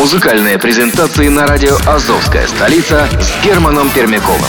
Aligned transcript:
Музыкальные 0.00 0.58
презентации 0.58 1.28
на 1.28 1.46
радио 1.46 1.76
«Азовская 1.86 2.46
столица» 2.46 3.06
с 3.20 3.44
Германом 3.44 3.90
Пермяковым. 3.90 4.40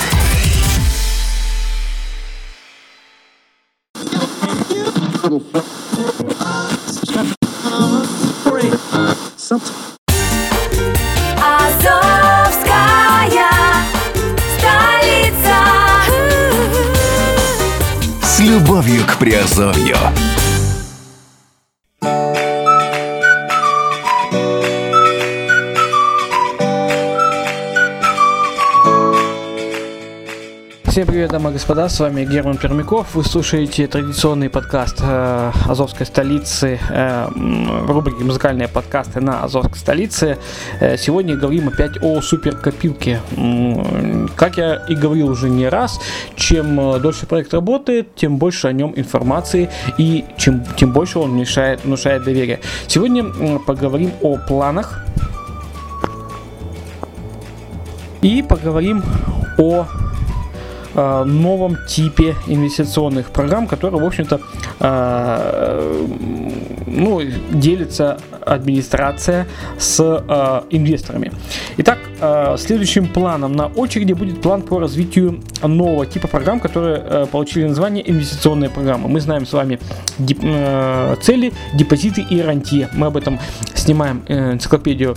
С 18.24 18.40
любовью 18.40 19.06
к 19.06 19.18
Приазовью. 19.18 19.98
Всем 30.92 31.08
привет, 31.08 31.32
дамы 31.32 31.52
и 31.52 31.54
господа, 31.54 31.88
с 31.88 32.02
вами 32.02 32.26
Герман 32.26 32.58
Пермяков. 32.58 33.16
Вы 33.16 33.24
слушаете 33.24 33.88
традиционный 33.88 34.50
подкаст 34.50 34.98
э, 35.02 35.52
Азовской 35.66 36.06
столицы, 36.06 36.82
э, 36.90 37.30
рубрике 37.88 38.26
«Музыкальные 38.26 38.68
подкасты 38.68 39.22
на 39.22 39.42
Азовской 39.42 39.78
столице». 39.78 40.38
Э, 40.82 40.98
сегодня 40.98 41.38
говорим 41.38 41.70
опять 41.70 42.04
о 42.04 42.20
суперкопилке. 42.22 43.22
Как 44.36 44.58
я 44.58 44.86
и 44.90 44.96
говорил 44.96 45.30
уже 45.30 45.50
не 45.50 45.70
раз, 45.70 45.98
чем 46.36 46.78
э, 46.78 47.00
дольше 47.00 47.26
проект 47.26 47.54
работает, 47.54 48.14
тем 48.16 48.36
больше 48.36 48.68
о 48.68 48.74
нем 48.74 48.92
информации 48.98 49.70
и 49.98 50.26
чем, 50.36 50.62
тем 50.76 50.92
больше 50.92 51.20
он 51.20 51.32
внушает, 51.32 51.86
внушает 51.86 52.26
доверие. 52.26 52.60
Сегодня 52.88 53.60
поговорим 53.60 54.12
о 54.22 54.36
планах 54.36 55.06
и 58.22 58.42
поговорим 58.42 59.02
о 59.58 59.86
э, 60.94 61.24
новом 61.24 61.78
типе 61.88 62.36
инвестиционных 62.48 63.32
программ, 63.32 63.68
которые, 63.68 64.02
в 64.02 64.06
общем-то, 64.06 64.42
э, 64.80 66.08
ну, 66.88 67.22
делится 67.52 68.20
администрация 68.46 69.48
с 69.78 70.00
э, 70.00 70.62
инвесторами. 70.70 71.32
Итак, 71.78 72.00
следующим 72.58 73.08
планом 73.08 73.54
на 73.54 73.66
очереди 73.66 74.14
будет 74.14 74.42
план 74.42 74.62
по 74.62 74.80
развитию 74.80 75.42
нового 75.64 76.06
типа 76.06 76.28
программ, 76.28 76.60
которые 76.60 77.04
э, 77.04 77.26
получили 77.32 77.68
название 77.68 78.10
инвестиционные 78.10 78.70
программы. 78.70 79.10
Мы 79.10 79.20
знаем 79.22 79.46
с 79.48 79.54
вами 79.54 79.80
дип- 80.20 81.22
цели, 81.22 81.52
депозиты 81.74 82.22
и 82.22 82.42
рантье. 82.42 82.90
Мы 82.94 83.08
об 83.08 83.18
этом 83.18 83.40
снимаем 83.74 84.24
энциклопедию 84.28 85.16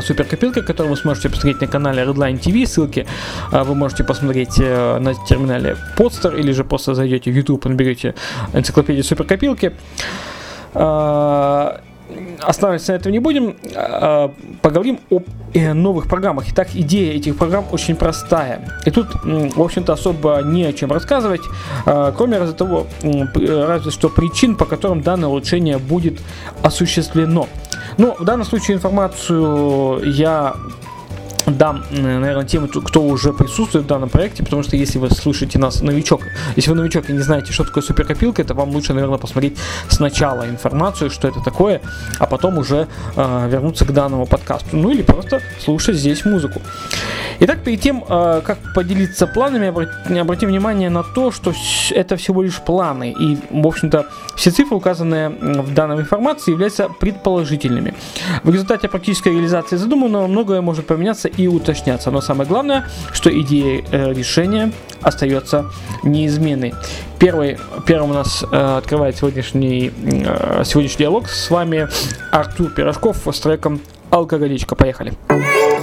суперкопилка, 0.00 0.62
которую 0.62 0.94
вы 0.94 0.96
сможете 0.96 1.28
посмотреть 1.28 1.60
на 1.60 1.66
канале 1.66 2.02
Redline 2.02 2.40
TV. 2.40 2.66
Ссылки 2.66 3.06
а, 3.52 3.64
вы 3.64 3.74
можете 3.74 4.04
посмотреть 4.04 4.58
э, 4.58 4.98
на 4.98 5.14
терминале 5.14 5.76
Podster 5.96 6.38
или 6.38 6.52
же 6.52 6.64
просто 6.64 6.94
зайдете 6.94 7.30
в 7.30 7.34
YouTube 7.34 7.66
и 7.66 7.68
наберете 7.68 8.14
энциклопедию 8.52 9.04
суперкопилки. 9.04 9.72
А, 10.74 11.80
Останавливаться 12.40 12.92
на 12.92 12.96
этом 12.96 13.12
не 13.12 13.18
будем. 13.18 13.56
А, 13.74 14.32
Поговорим 14.62 15.00
о 15.10 15.20
э, 15.54 15.72
новых 15.72 16.06
программах. 16.08 16.44
Итак, 16.48 16.68
идея 16.74 17.14
этих 17.14 17.36
программ 17.36 17.64
очень 17.72 17.96
простая. 17.96 18.60
И 18.84 18.90
тут, 18.90 19.08
в 19.24 19.60
общем-то, 19.60 19.92
особо 19.92 20.40
не 20.44 20.64
о 20.64 20.72
чем 20.72 20.92
рассказывать, 20.92 21.42
а, 21.84 22.12
кроме 22.12 22.38
разве 22.38 22.54
того, 22.54 22.86
разве 23.02 23.90
что 23.90 24.08
причин, 24.08 24.56
по 24.56 24.66
которым 24.66 25.02
данное 25.02 25.28
улучшение 25.28 25.78
будет 25.78 26.20
осуществлено. 26.62 27.48
Ну, 27.98 28.14
в 28.18 28.24
данном 28.24 28.46
случае 28.46 28.76
информацию 28.76 30.00
я 30.04 30.54
дам, 31.46 31.84
наверное, 31.90 32.44
тем, 32.44 32.68
кто 32.68 33.02
уже 33.02 33.32
присутствует 33.32 33.84
в 33.84 33.88
данном 33.88 34.08
проекте, 34.08 34.42
потому 34.42 34.62
что 34.62 34.76
если 34.76 34.98
вы 34.98 35.10
слушаете 35.10 35.58
нас 35.58 35.80
новичок, 35.80 36.22
если 36.56 36.70
вы 36.70 36.76
новичок 36.76 37.08
и 37.10 37.12
не 37.12 37.20
знаете, 37.20 37.52
что 37.52 37.64
такое 37.64 37.82
суперкопилка, 37.82 38.44
то 38.44 38.54
вам 38.54 38.70
лучше, 38.70 38.94
наверное, 38.94 39.18
посмотреть 39.18 39.58
сначала 39.88 40.48
информацию, 40.48 41.10
что 41.10 41.28
это 41.28 41.40
такое, 41.40 41.80
а 42.18 42.26
потом 42.26 42.58
уже 42.58 42.88
э, 43.16 43.48
вернуться 43.48 43.84
к 43.84 43.92
данному 43.92 44.26
подкасту. 44.26 44.76
Ну 44.76 44.90
или 44.90 45.02
просто 45.02 45.40
слушать 45.60 45.96
здесь 45.96 46.24
музыку. 46.24 46.60
Итак, 47.38 47.62
перед 47.62 47.80
тем, 47.80 48.04
э, 48.08 48.40
как 48.44 48.58
поделиться 48.74 49.26
планами, 49.26 49.66
обра- 49.66 50.18
обратим 50.18 50.48
внимание 50.48 50.90
на 50.90 51.02
то, 51.02 51.30
что 51.30 51.52
это 51.90 52.16
всего 52.16 52.42
лишь 52.42 52.60
планы. 52.60 53.14
И, 53.18 53.38
в 53.50 53.66
общем-то, 53.66 54.06
все 54.36 54.50
цифры, 54.50 54.76
указанные 54.76 55.28
в 55.28 55.74
данной 55.74 56.00
информации, 56.00 56.52
являются 56.52 56.88
предположительными. 56.88 57.94
В 58.42 58.50
результате 58.50 58.88
практической 58.88 59.32
реализации 59.32 59.76
задуманного 59.76 60.26
многое 60.26 60.60
может 60.60 60.86
поменяться 60.86 61.28
и 61.36 61.48
уточняться. 61.48 62.10
Но 62.10 62.20
самое 62.20 62.48
главное, 62.48 62.86
что 63.12 63.30
идея 63.40 63.84
э, 63.90 64.12
решения 64.12 64.72
остается 65.02 65.66
неизменной. 66.02 66.74
Первый, 67.18 67.58
первым 67.86 68.10
у 68.10 68.14
нас 68.14 68.44
э, 68.50 68.76
открывает 68.78 69.16
сегодняшний, 69.16 69.92
э, 70.02 70.62
сегодняшний 70.64 71.04
диалог 71.04 71.28
с 71.28 71.50
вами 71.50 71.88
Артур 72.32 72.70
Пирожков 72.70 73.26
с 73.30 73.40
треком 73.40 73.80
«Алкоголичка». 74.10 74.74
Поехали. 74.74 75.12
Ты 75.28 75.75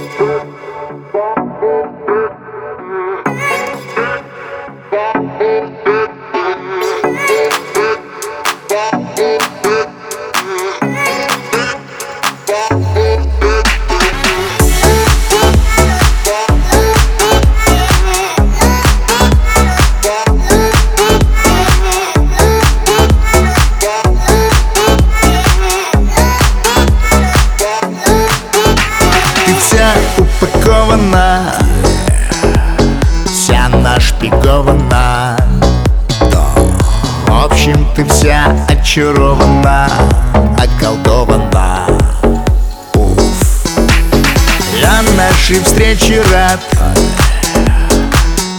нашей 45.44 45.62
встрече 45.62 46.22
рад. 46.32 46.60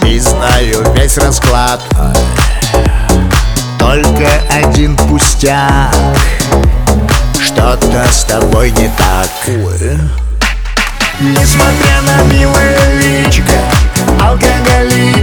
И 0.06 0.19
знаю 0.19 0.85
весь 0.96 1.18
расклад. 1.18 1.81
Только 3.79 4.28
один 4.51 4.95
пустяк. 4.95 5.95
Что-то 7.44 8.06
с 8.12 8.25
тобой 8.25 8.69
не 8.72 8.90
так. 8.97 9.29
Несмотря 11.19 12.01
на 12.01 12.24
милое 12.31 12.78
личико 13.00 13.53
Алкоголичка, 14.22 15.14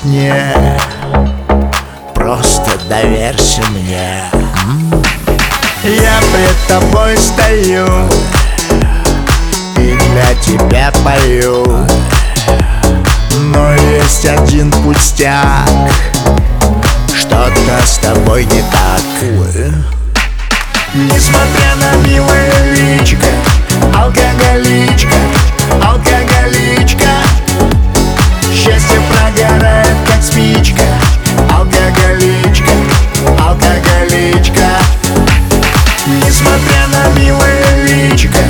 сне 0.00 0.54
Просто 2.14 2.70
доверься 2.88 3.62
мне. 3.70 4.22
Я 5.82 6.20
пред 6.32 6.56
тобой 6.68 7.16
стою 7.16 7.86
И 9.76 9.96
для 9.96 10.34
тебя 10.42 10.92
пою 11.02 11.86
Но 13.52 13.72
есть 13.74 14.26
один 14.26 14.70
пустяк 14.70 15.68
Что-то 17.16 17.80
с 17.84 17.98
тобой 17.98 18.44
не 18.44 18.62
так. 18.62 19.00
Несмотря 20.92 21.76
на 21.76 22.08
милое 22.08 22.52
личико 22.74 23.26
Алкоголичка, 23.94 25.16
алкоголичка 25.82 26.09
Несмотря 36.10 36.88
на 36.88 37.20
милое 37.20 37.86
личико 37.86 38.49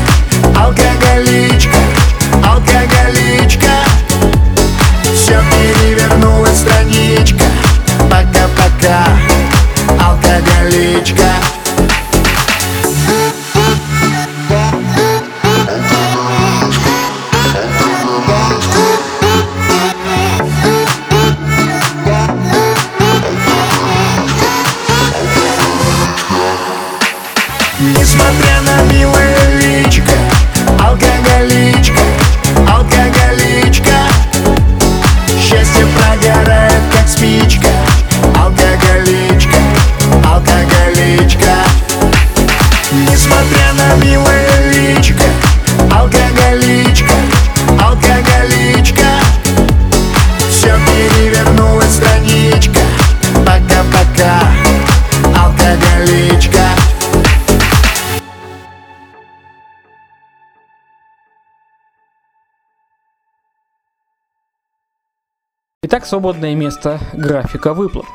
Итак, 65.93 66.07
свободное 66.07 66.55
место 66.55 67.01
графика 67.13 67.75
выплат. 67.75 68.07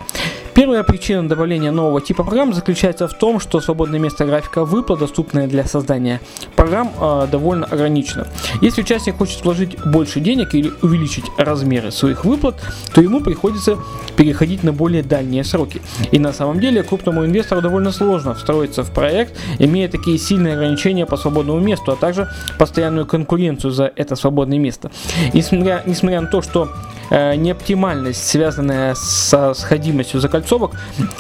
Первая 0.54 0.82
причина 0.84 1.28
добавления 1.28 1.72
нового 1.72 2.00
типа 2.00 2.24
программ 2.24 2.54
заключается 2.54 3.10
в 3.10 3.14
том, 3.14 3.42
что 3.42 3.60
свободное 3.60 4.00
место 4.00 4.24
графика 4.24 4.64
выплат, 4.64 5.00
доступное 5.00 5.46
для 5.46 5.66
создания 5.66 6.22
программ, 6.56 6.94
э, 6.98 7.28
довольно 7.30 7.66
ограничено. 7.66 8.28
Если 8.62 8.82
участник 8.82 9.18
хочет 9.18 9.44
вложить 9.44 9.78
больше 9.86 10.22
денег 10.22 10.56
или 10.56 10.72
увеличить 10.82 11.26
размеры 11.38 11.92
своих 11.92 12.24
выплат, 12.24 12.56
то 12.94 13.02
ему 13.02 13.20
приходится 13.20 13.78
переходить 14.16 14.64
на 14.64 14.72
более 14.72 15.04
дальние 15.04 15.44
сроки. 15.44 15.82
И 16.12 16.18
на 16.18 16.32
самом 16.32 16.62
деле 16.62 16.82
крупному 16.82 17.26
инвестору 17.26 17.62
довольно 17.62 17.92
сложно 17.92 18.36
встроиться 18.36 18.84
в 18.84 18.92
проект, 18.92 19.38
имея 19.60 19.90
такие 19.90 20.18
сильные 20.18 20.54
ограничения 20.54 21.06
по 21.06 21.18
свободному 21.18 21.60
месту, 21.60 21.92
а 21.92 21.98
также 21.98 22.30
постоянную 22.58 23.06
конкуренцию 23.06 23.72
за 23.72 23.92
это 23.98 24.16
свободное 24.16 24.60
место. 24.60 24.92
Несмотря, 25.34 25.84
несмотря 25.86 26.22
на 26.22 26.28
то, 26.28 26.42
что 26.42 26.70
неоптимальность, 27.12 28.28
связанная 28.28 28.96
со 28.96 29.54
сходимостью 29.54 30.20
закольцовок 30.20 30.72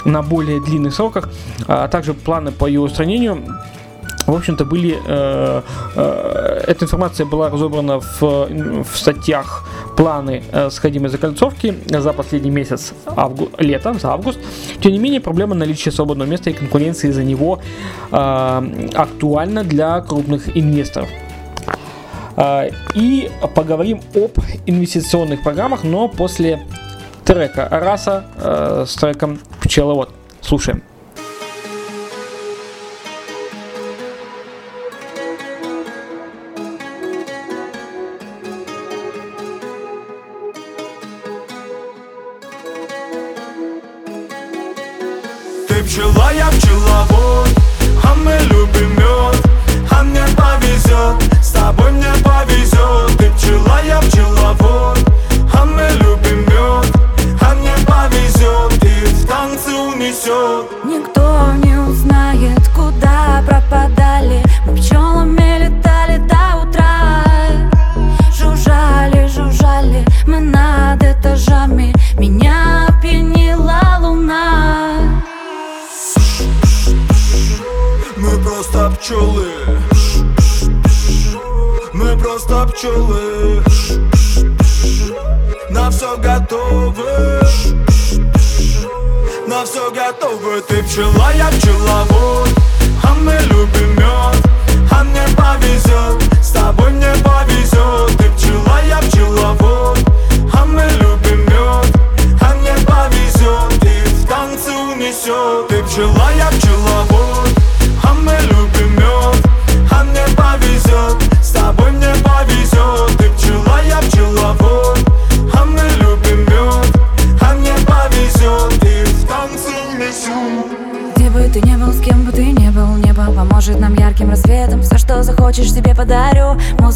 на 0.03 0.21
более 0.21 0.61
длинных 0.61 0.93
сроках, 0.93 1.29
а 1.67 1.87
также 1.87 2.13
планы 2.13 2.51
по 2.51 2.65
ее 2.65 2.81
устранению 2.81 3.43
в 4.27 4.35
общем-то, 4.35 4.65
были... 4.65 4.97
Э, 5.07 5.61
э, 5.95 6.63
эта 6.67 6.85
информация 6.85 7.25
была 7.25 7.49
разобрана 7.49 7.99
в, 7.99 8.21
в 8.21 8.97
статьях 8.97 9.67
планы 9.95 10.43
э, 10.51 10.69
сходимой 10.71 11.09
закольцовки 11.09 11.75
за 11.85 12.13
последний 12.13 12.49
месяц 12.49 12.93
авгу, 13.05 13.49
лета, 13.59 13.93
за 13.93 14.11
август. 14.11 14.39
Тем 14.81 14.91
не 14.93 14.99
менее, 14.99 15.21
проблема 15.21 15.55
наличия 15.55 15.91
свободного 15.91 16.27
места 16.27 16.49
и 16.49 16.53
конкуренции 16.53 17.11
за 17.11 17.23
него 17.23 17.59
э, 18.11 18.89
актуальна 18.95 19.63
для 19.63 20.01
крупных 20.01 20.57
инвесторов. 20.57 21.09
Э, 22.37 22.69
и 22.93 23.29
поговорим 23.55 24.01
об 24.13 24.31
инвестиционных 24.65 25.43
программах, 25.43 25.83
но 25.83 26.07
после 26.07 26.61
трека 27.23 27.67
Раса 27.69 28.25
э, 28.37 28.85
с 28.87 28.95
треком 28.95 29.39
Пчеловод. 29.61 30.11
Слушаем. 30.41 30.83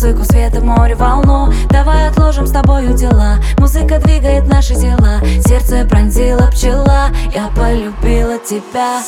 Музыку, 0.01 0.23
света, 0.23 0.61
море, 0.61 0.95
волну. 0.95 1.51
Давай 1.71 2.07
отложим 2.07 2.47
с 2.47 2.51
тобою 2.51 2.93
дела. 2.93 3.35
Музыка 3.57 3.99
двигает 3.99 4.47
наши 4.47 4.73
тела. 4.73 5.19
Сердце 5.45 5.85
пронзила 5.85 6.49
пчела. 6.51 7.09
Я 7.35 7.49
полюбила 7.53 8.39
тебя. 8.39 9.01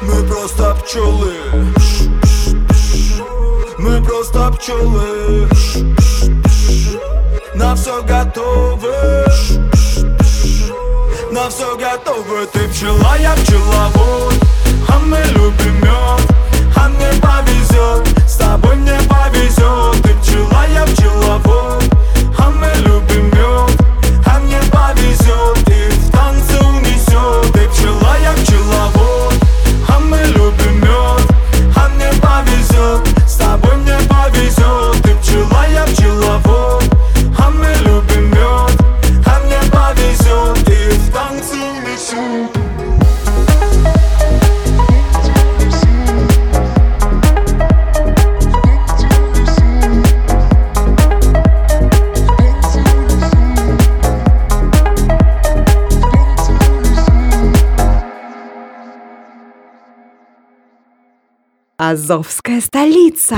Мы 0.00 0.22
просто 0.26 0.74
пчелы. 0.76 1.34
Мы 3.78 4.02
просто 4.02 4.50
пчелы. 4.52 5.46
На 7.54 7.74
все 7.74 8.02
готовы. 8.02 9.26
На 11.30 11.50
все 11.50 11.76
готовы. 11.76 12.46
Ты 12.50 12.66
пчела, 12.68 13.14
я 13.20 13.34
пчеловод 13.34 14.34
А 14.88 14.98
мы 15.00 15.18
любим 15.34 15.82
мед 15.82 16.39
А 16.80 16.88
мне 16.88 17.08
повезет 17.20 18.08
С 18.26 18.36
тобой 18.36 18.74
мне 18.76 18.98
повезет 19.06 20.02
Ты 20.02 20.14
пчела, 20.14 20.64
я 20.72 20.86
пчеловод. 20.86 21.84
А 22.38 22.50
мы 22.50 22.72
любим 22.80 23.30
А 24.24 24.38
мне 24.38 24.58
повезет 24.72 25.68
И 25.68 25.90
в 25.90 26.10
унесет 26.66 27.52
Ты 27.52 27.68
пчела, 27.68 28.16
я 28.22 28.32
Азовская 61.90 62.60
столица. 62.60 63.36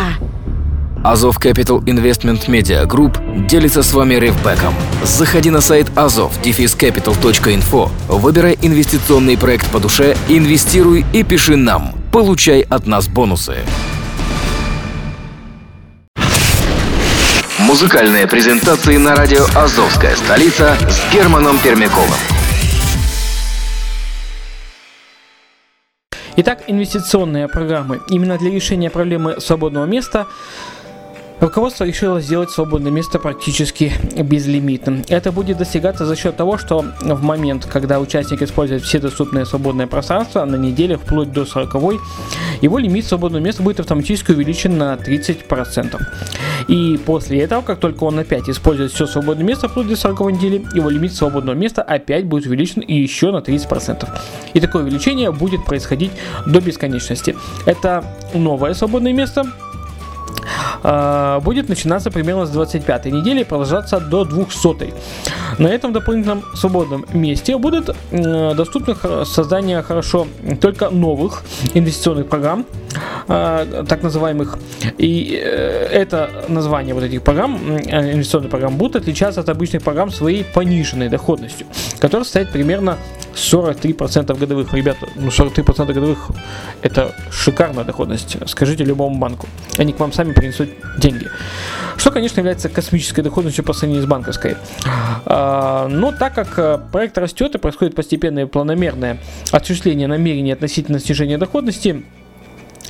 Азов 1.03 1.39
Capital 1.39 1.83
Investment 1.85 2.49
Media 2.49 2.85
Group 2.87 3.47
делится 3.47 3.83
с 3.83 3.95
вами 3.95 4.17
ревбеком. 4.17 4.75
Заходи 5.03 5.49
на 5.49 5.63
сайт 5.63 5.89
azov-capital.info, 5.97 7.91
выбирай 8.09 8.59
инвестиционный 8.61 9.39
проект 9.39 9.71
по 9.71 9.81
душе, 9.81 10.19
инвестируй 10.29 11.07
и 11.15 11.23
пиши 11.23 11.57
нам. 11.57 11.95
Получай 12.13 12.61
от 12.61 12.87
нас 12.87 13.09
бонусы. 13.09 13.57
Музыкальные 17.59 18.27
презентации 18.27 18.99
на 18.99 19.17
радио 19.17 19.47
«Азовская 19.55 20.15
столица» 20.15 20.77
с 20.91 21.01
Германом 21.15 21.57
Пермяковым. 21.59 22.42
Итак, 26.35 26.63
инвестиционные 26.67 27.47
программы. 27.47 28.01
Именно 28.09 28.39
для 28.39 28.51
решения 28.51 28.89
проблемы 28.89 29.39
свободного 29.39 29.85
места 29.85 30.27
Руководство 31.43 31.83
решило 31.83 32.21
сделать 32.21 32.53
свободное 32.53 32.93
место 32.93 33.19
практически 33.19 33.93
безлимитным. 34.17 35.03
Это 35.09 35.33
будет 35.33 35.59
достигаться 35.59 36.07
за 36.07 36.15
счет 36.15 36.37
того, 36.37 36.57
что 36.57 36.85
в 37.01 37.23
момент, 37.25 37.67
когда 37.67 37.99
участник 37.99 38.43
использует 38.43 38.83
все 38.83 39.01
доступные 39.01 39.45
свободные 39.45 39.89
пространства 39.89 40.45
на 40.45 40.55
неделе 40.55 40.97
вплоть 40.97 41.33
до 41.33 41.45
40 41.45 42.01
его 42.61 42.79
лимит 42.79 43.07
свободного 43.07 43.43
места 43.43 43.61
будет 43.65 43.81
автоматически 43.81 44.31
увеличен 44.31 44.79
на 44.79 44.95
30%. 44.95 46.01
И 46.69 46.97
после 47.05 47.41
этого, 47.41 47.63
как 47.63 47.81
только 47.81 48.05
он 48.05 48.21
опять 48.21 48.49
использует 48.49 48.93
все 48.93 49.09
свободное 49.09 49.45
место 49.45 49.69
вплоть 49.69 49.89
до 49.89 49.97
40 49.97 50.35
недели, 50.35 50.65
его 50.77 50.91
лимит 50.91 51.13
свободного 51.13 51.57
места 51.57 51.83
опять 51.83 52.25
будет 52.25 52.47
увеличен 52.47 52.85
еще 52.87 53.33
на 53.33 53.39
30%. 53.39 54.09
И 54.55 54.61
такое 54.61 54.85
увеличение 54.85 55.33
будет 55.33 55.65
происходить 55.65 56.13
до 56.47 56.61
бесконечности. 56.61 57.35
Это 57.67 58.05
новое 58.33 58.75
свободное 58.75 59.13
место, 59.13 59.45
будет 61.43 61.69
начинаться 61.69 62.11
примерно 62.11 62.47
с 62.47 62.51
25 62.51 63.07
недели 63.07 63.41
и 63.41 63.45
продолжаться 63.45 64.01
до 64.01 64.25
200. 64.25 64.95
На 65.59 65.69
этом 65.69 65.93
дополнительном 65.93 66.43
свободном 66.55 67.05
месте 67.13 67.57
будут 67.59 67.91
доступны 68.11 68.95
создание 69.25 69.83
хорошо 69.83 70.27
только 70.61 70.91
новых 70.91 71.43
инвестиционных 71.75 72.29
программ, 72.29 72.67
а, 73.29 73.85
так 73.89 74.03
называемых. 74.03 74.59
И 74.99 75.41
э, 75.43 75.89
это 75.93 76.31
название 76.49 76.95
вот 76.95 77.05
этих 77.05 77.23
программ, 77.23 77.57
инвестиционных 77.57 78.51
программ, 78.51 78.77
будут 78.77 78.97
отличаться 78.97 79.41
от 79.41 79.49
обычных 79.49 79.83
программ 79.83 80.11
своей 80.11 80.45
пониженной 80.45 81.09
доходностью, 81.09 81.67
которая 82.01 82.25
составит 82.25 82.51
примерно 82.53 82.99
43% 83.35 84.39
годовых. 84.39 84.75
Ребята, 84.75 85.07
ну 85.17 85.29
43% 85.29 85.87
годовых 85.87 86.31
это 86.83 87.15
шикарная 87.31 87.85
доходность. 87.85 88.37
Скажите 88.47 88.85
любому 88.85 89.19
банку. 89.19 89.47
Они 89.79 89.93
к 89.93 90.01
вам 90.01 90.13
сами 90.13 90.33
принесут 90.33 90.69
деньги. 90.99 91.29
Что, 91.97 92.11
конечно, 92.11 92.41
является 92.41 92.69
космической 92.69 93.23
доходностью 93.23 93.65
по 93.65 93.73
сравнению 93.73 94.05
с 94.05 94.07
банковской. 94.07 94.57
А, 95.25 95.89
но 95.89 96.13
так 96.13 96.35
как 96.35 96.59
э, 96.59 96.79
проект 96.91 97.17
растет 97.17 97.55
и 97.55 97.59
происходит 97.59 97.95
постепенное 97.95 98.47
планомерное 98.47 99.19
осуществление 99.51 100.09
намерений 100.09 100.53
относительно 100.53 100.99
снижения 100.99 101.39
доходности, 101.39 102.05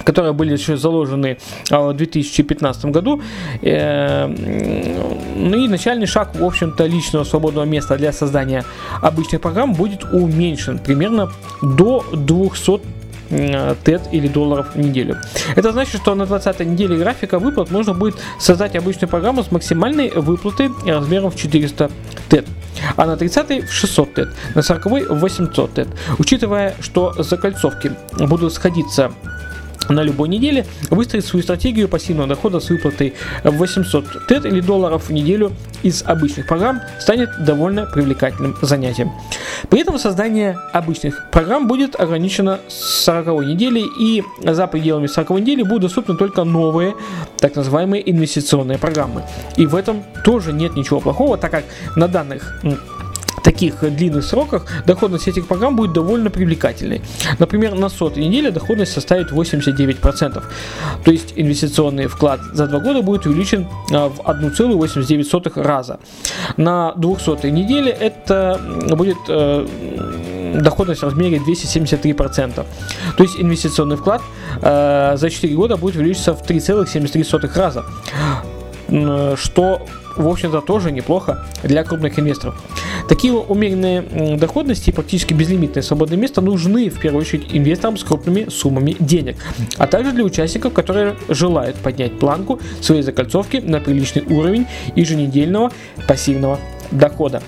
которые 0.05 0.33
были 0.33 0.53
еще 0.53 0.77
заложены 0.77 1.39
а, 1.71 1.93
в 1.93 1.97
2015 1.97 2.87
году. 2.87 3.23
Э, 3.61 4.27
ну 4.27 5.57
и 5.57 5.69
начальный 5.69 6.07
шаг, 6.07 6.35
в 6.35 6.45
общем-то, 6.45 6.87
личного 6.87 7.25
свободного 7.25 7.65
места 7.65 7.97
для 7.97 8.13
создания 8.13 8.65
обычных 9.01 9.41
программ 9.41 9.75
будет 9.75 10.05
уменьшен 10.05 10.79
примерно 10.79 11.31
до 11.61 12.05
200 12.13 13.02
ТЭТ 13.85 14.03
или 14.13 14.29
долларов 14.29 14.75
в 14.75 14.79
неделю. 14.79 15.17
Это 15.57 15.73
значит, 15.73 16.01
что 16.01 16.15
на 16.15 16.27
20 16.27 16.61
неделе 16.61 16.97
графика 16.97 17.39
выплат 17.39 17.71
можно 17.71 17.95
будет 17.95 18.17
создать 18.39 18.77
обычную 18.77 19.09
программу 19.09 19.43
с 19.43 19.51
максимальной 19.51 20.11
выплатой 20.11 20.71
размером 20.87 21.31
в 21.31 21.37
400 21.37 21.91
ТЭТ 22.29 22.47
а 22.97 23.07
на 23.07 23.17
30 23.17 23.69
в 23.69 23.73
600 23.73 24.15
ТЭТ, 24.15 24.29
на 24.55 24.63
40 24.63 24.87
в 24.87 25.15
800 25.15 25.75
ТЭТ. 25.75 25.89
Учитывая, 26.19 26.75
что 26.81 27.15
закольцовки 27.23 27.93
будут 28.19 28.53
сходиться 28.53 29.13
на 29.89 30.03
любой 30.03 30.29
неделе 30.29 30.67
выстроить 30.91 31.25
свою 31.25 31.43
стратегию 31.43 31.89
пассивного 31.89 32.29
дохода 32.29 32.61
с 32.61 32.71
выплатой 32.71 33.15
800 33.45 34.27
тет 34.29 34.47
или 34.47 34.61
долларов 34.61 35.09
в 35.09 35.13
неделю 35.13 35.53
из 35.83 36.03
обычных 36.03 36.47
программ 36.47 36.81
станет 36.99 37.31
довольно 37.45 37.87
привлекательным 37.87 38.57
занятием. 38.63 39.13
При 39.69 39.81
этом 39.81 39.99
создание 39.99 40.59
обычных 40.73 41.31
программ 41.31 41.69
будет 41.69 41.99
ограничено 41.99 42.61
40 42.69 43.45
недели 43.47 43.83
и 44.01 44.23
за 44.43 44.67
пределами 44.67 45.07
40 45.07 45.31
недели 45.41 45.63
будут 45.63 45.83
доступны 45.83 46.17
только 46.17 46.45
новые 46.45 46.95
так 47.39 47.57
называемые 47.57 48.09
инвестиционные 48.11 48.79
программы. 48.79 49.23
И 49.57 49.67
в 49.67 49.75
этом 49.75 50.05
тоже 50.25 50.53
нет 50.53 50.77
ничего 50.77 51.01
плохого, 51.01 51.37
так 51.37 51.51
как 51.51 51.65
на 51.97 52.09
данных 52.09 52.61
таких 53.43 53.81
длинных 53.81 54.25
сроках 54.25 54.67
доходность 54.87 55.29
этих 55.29 55.47
программ 55.47 55.77
будет 55.77 55.93
довольно 55.93 56.31
привлекательной. 56.31 57.03
Например, 57.39 57.75
на 57.75 57.89
сотой 57.89 58.25
неделе 58.25 58.51
доходность 58.51 58.93
составит 58.93 59.33
89%. 59.33 60.43
То 61.05 61.11
есть 61.11 61.33
инвестиционный 61.37 62.07
вклад 62.07 62.41
за 62.53 62.67
2 62.67 62.79
года 62.81 63.03
будет 63.03 63.27
увеличен 63.27 63.67
а, 63.91 64.09
в 64.09 64.21
1,89 64.21 65.63
раза. 65.63 65.99
На 66.57 66.93
200 66.97 67.47
неделе 67.47 67.91
это 67.91 68.61
будет 68.97 69.17
э, 69.29 69.67
доходность 70.61 71.03
в 71.03 71.05
размере 71.05 71.39
273%. 71.39 72.67
То 73.17 73.23
есть 73.23 73.37
инвестиционный 73.39 73.97
вклад 73.97 74.23
э, 74.61 75.17
за 75.17 75.31
4 75.31 75.55
года 75.55 75.77
будет 75.77 75.97
увеличиться 75.97 76.35
в 76.35 76.43
3,73 76.43 77.59
раза 77.59 77.85
что, 79.37 79.87
в 80.17 80.29
общем-то, 80.29 80.61
тоже 80.61 80.93
неплохо 80.93 81.47
для 81.63 81.85
крупных 81.85 82.19
инвесторов. 82.19 82.61
Такие 83.09 83.33
умеренные 83.33 84.37
доходности 84.37 84.91
и 84.91 84.93
практически 84.93 85.35
безлимитное 85.35 85.83
свободное 85.83 86.19
место 86.19 86.41
нужны 86.41 86.89
в 86.89 87.01
первую 87.01 87.23
очередь 87.23 87.47
инвесторам 87.53 87.97
с 87.97 88.05
крупными 88.05 88.49
суммами 88.49 88.97
денег, 88.99 89.37
а 89.79 89.87
также 89.87 90.13
для 90.13 90.25
участников, 90.25 90.73
которые 90.73 91.17
желают 91.29 91.77
поднять 91.77 92.19
планку 92.19 92.61
своей 92.81 93.03
закольцовки 93.03 93.57
на 93.57 93.81
приличный 93.81 94.23
уровень 94.29 94.67
еженедельного 94.95 95.73
пассивного 96.07 96.59
дохода. 96.91 97.43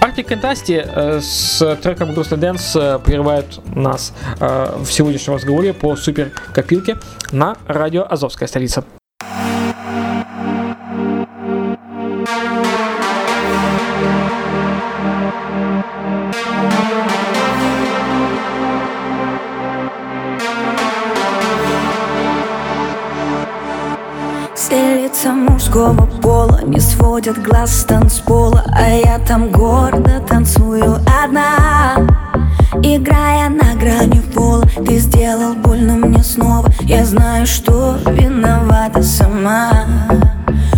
Arctic 0.00 0.28
and 0.28 0.40
э, 0.68 1.20
с 1.20 1.78
треком 1.82 2.14
Грустный 2.14 2.38
Дэнс 2.38 2.76
э, 2.76 2.98
прерывают 3.04 3.60
нас 3.74 4.12
э, 4.38 4.76
в 4.78 4.90
сегодняшнем 4.90 5.34
разговоре 5.34 5.72
по 5.72 5.96
супер 5.96 6.30
копилке 6.52 6.96
на 7.32 7.56
радио 7.66 8.06
Азовская 8.08 8.46
столица. 8.46 8.84
Сводят 27.16 27.42
глаз 27.42 27.80
с 27.80 27.84
танцпола 27.84 28.62
А 28.74 28.90
я 28.90 29.18
там 29.18 29.50
гордо 29.50 30.20
танцую 30.28 30.96
одна. 31.24 31.96
Играя 32.82 33.48
на 33.48 33.74
грани 33.74 34.20
пола 34.34 34.64
Ты 34.86 34.98
сделал 34.98 35.54
больно 35.54 35.94
мне 35.94 36.22
снова. 36.22 36.70
Я 36.82 37.06
знаю, 37.06 37.46
что 37.46 37.96
виновата 38.06 39.02
сама. 39.02 39.86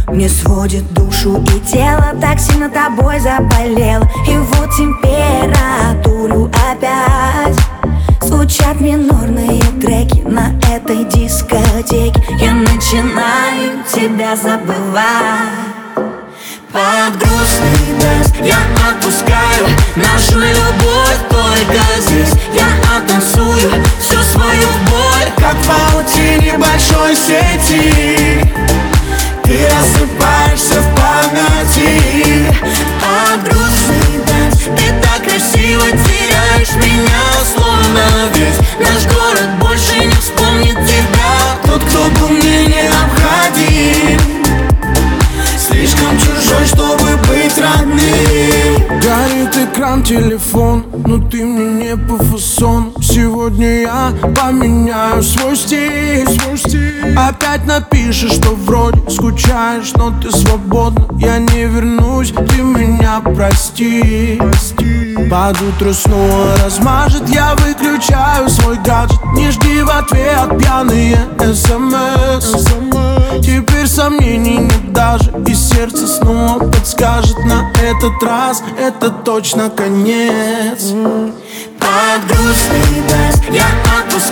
Мне 0.06 0.28
сводит 0.28 0.84
душу 0.94 1.42
и 1.42 1.60
тело 1.66 2.14
Так 2.20 2.38
сильно 2.38 2.70
тобой 2.70 3.18
заболело. 3.18 4.08
И 4.28 4.36
вот 4.36 4.70
температуру 4.76 6.52
опять 6.70 7.58
Звучат 8.22 8.80
минорные 8.80 9.60
треки 9.80 10.20
на 10.20 10.52
этой 10.72 11.04
дискотеке. 11.04 12.22
Я 12.38 12.54
начинаю 12.54 13.82
тебя 13.92 14.36
забывать 14.36 15.67
под 16.72 17.18
грустный 17.18 17.94
дождь 18.00 18.34
Я 18.42 18.58
отпускаю 18.88 19.66
нашу 19.96 20.38
любовь 20.38 21.18
только 21.30 21.82
здесь. 22.00 22.34
Я 22.54 22.66
оттанцую 22.96 23.84
всю 24.00 24.20
свою 24.22 24.68
боль 24.90 25.32
Как 25.36 25.54
в 25.54 25.66
паутине 25.66 26.58
большой 26.58 27.14
сети. 27.14 28.44
Ты 29.44 29.66
рассыпаешься 29.66 30.80
в 30.80 30.94
памяти. 30.94 32.46
Под 33.00 33.44
грустный 33.44 34.18
дождь 34.26 34.64
Ты 34.76 34.92
так 35.02 35.22
красиво 35.24 35.86
теряешь 35.90 36.74
меня 36.76 37.22
словно 37.54 38.28
весь 38.34 38.58
Наш 38.78 39.04
город 39.14 39.48
больше 39.60 40.04
не 40.04 40.14
вспомнит 40.14 40.76
тебя. 40.86 41.58
Тот, 41.64 41.82
кто 41.84 42.04
был 42.20 42.28
мне 42.28 42.66
необходим 42.66 44.27
Чужой, 46.48 46.66
чтобы 46.66 47.16
быть 47.28 47.58
родным. 47.58 49.00
Горит 49.00 49.56
экран 49.56 50.02
телефон, 50.02 50.84
но 51.06 51.18
ты 51.28 51.44
мне 51.44 51.88
не 51.88 51.96
по 51.96 52.16
фасону 52.24 52.92
Сегодня 53.00 53.82
я 53.82 54.12
поменяю 54.34 55.22
свой 55.22 55.56
стиль, 55.56 56.26
свой 56.26 56.56
стиль. 56.56 57.16
Опять 57.16 57.66
напишешь, 57.66 58.32
что 58.32 58.54
вроде 58.54 58.98
скучаешь, 59.10 59.92
но 59.94 60.12
ты 60.22 60.30
свободна. 60.30 61.06
Я 61.18 61.38
не 61.38 61.64
вернусь, 61.64 62.32
ты 62.32 62.62
меня 62.62 63.20
прости, 63.20 64.36
прости. 64.38 65.16
Под 65.30 65.60
утро 65.60 65.92
снова 65.92 66.56
размажет, 66.64 67.28
я 67.28 67.54
выключаю 67.56 68.48
свой 68.48 68.76
гаджет. 68.76 69.20
Не 69.34 69.50
жди 69.50 69.82
в 69.82 69.90
ответ 69.90 70.58
пьяные 70.58 71.18
смс 71.54 72.97
Теперь 73.42 73.86
сомнений 73.86 74.58
нет 74.58 74.92
даже 74.92 75.32
И 75.46 75.54
сердце 75.54 76.06
снова 76.06 76.58
подскажет 76.70 77.38
на 77.44 77.72
этот 77.82 78.22
раз 78.22 78.62
Это 78.78 79.10
точно 79.10 79.70
конец. 79.70 80.92
Под 81.78 82.26
грустный 82.26 83.02
дождь 83.08 83.42
я 83.50 83.64
отпускаю 84.00 84.27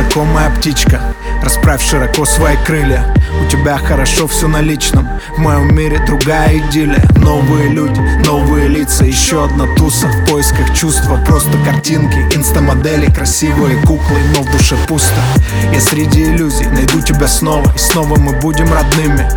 высоко, 0.00 0.50
птичка 0.56 1.00
Расправь 1.42 1.82
широко 1.82 2.24
свои 2.24 2.56
крылья. 2.66 3.14
У 3.42 3.48
тебя 3.50 3.78
хорошо 3.78 4.26
все 4.26 4.48
на 4.48 4.60
личном 4.60 5.08
В 5.36 5.38
моем 5.38 5.74
мире 5.74 5.98
другая 6.06 6.58
идиллия. 6.58 7.02
Новые 7.16 7.68
люди, 7.68 8.00
новые 8.26 8.68
лица 8.68 9.04
Еще 9.04 9.44
одна 9.44 9.66
туса. 9.76 10.06
В 10.06 10.30
поисках 10.30 10.74
чувства 10.74 11.18
Просто 11.26 11.56
картинки, 11.64 12.18
инстамодели 12.34 13.06
Красивые 13.06 13.76
куклы, 13.82 14.18
но 14.34 14.42
в 14.42 14.50
душе 14.50 14.76
пусто. 14.88 15.20
Я 15.72 15.80
среди 15.80 16.24
иллюзий 16.24 16.66
найду 16.66 17.00
тебя 17.00 17.28
снова 17.28 17.72
И 17.74 17.78
снова 17.78 18.18
мы 18.18 18.32
будем 18.40 18.72
родными 18.72 19.28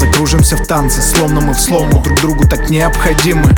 Закружимся 0.00 0.56
в 0.56 0.66
танце, 0.66 1.02
словно 1.02 1.42
мы 1.42 1.52
в 1.52 1.60
слому. 1.60 2.00
Друг 2.00 2.18
другу 2.22 2.48
так 2.48 2.70
необходимы. 2.70 3.54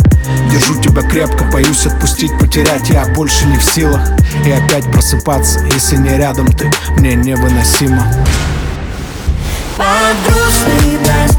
Держу 0.50 0.74
тебя 0.80 1.02
крепко, 1.02 1.44
боюсь 1.44 1.86
отпустить, 1.86 2.36
потерять. 2.36 2.88
Я 2.88 3.06
больше 3.06 3.46
не 3.46 3.58
в 3.58 3.62
силах. 3.62 4.00
И 4.44 4.50
опять 4.50 4.90
просыпаться, 4.90 5.60
если 5.72 5.94
не 5.94 6.16
рядом 6.16 6.48
ты. 6.48 6.68
Мне 6.96 7.14
невыносимо. 7.14 8.04
Под 9.76 9.86
грустный 10.26 10.98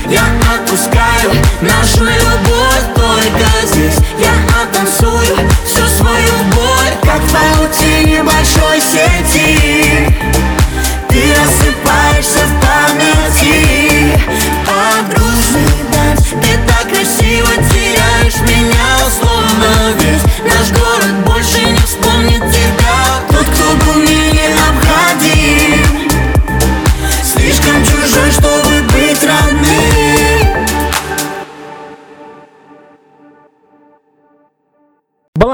я 0.09 0.23
отпускаю 0.55 1.33
Нашу 1.61 2.05
любовь 2.05 2.93
только 2.95 3.49
здесь. 3.67 3.97
Я 4.17 4.31
оттанцую 4.63 5.37
всю 5.65 5.85
свою 5.97 6.33
боль 6.55 6.95
Как 7.03 7.21
в 7.21 7.33
паутине 7.33 8.23
большой 8.23 8.79
сети. 8.79 10.07
Ты 11.09 11.35
рассыпаешься 11.35 12.45
в 12.47 12.53
памяти 12.61 14.62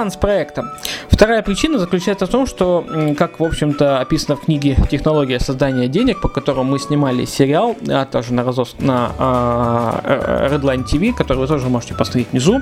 Баланс 0.10 0.16
проекта. 0.16 0.74
Вторая 1.10 1.44
причина 1.44 1.78
заключается 1.78 2.26
в 2.26 2.30
том, 2.30 2.48
что, 2.48 2.86
как, 3.18 3.40
в 3.40 3.44
общем-то, 3.44 4.00
описано 4.00 4.36
в 4.36 4.42
книге 4.42 4.76
«Технология 4.90 5.40
создания 5.40 5.88
денег», 5.88 6.22
по 6.22 6.30
которому 6.30 6.72
мы 6.72 6.80
снимали 6.80 7.26
сериал, 7.26 7.76
а 7.88 8.06
также 8.06 8.34
на, 8.34 8.44
Розос, 8.44 8.76
на 8.80 9.12
а, 9.20 10.02
э, 10.04 10.50
Redline 10.52 10.84
TV, 10.86 11.14
который 11.14 11.40
вы 11.40 11.48
тоже 11.48 11.70
можете 11.70 11.94
посмотреть 11.94 12.32
внизу 12.32 12.62